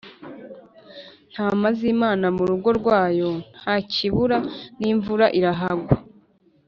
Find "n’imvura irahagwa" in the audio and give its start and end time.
4.79-5.93